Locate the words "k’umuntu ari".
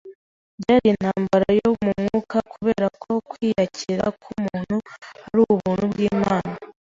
4.21-5.41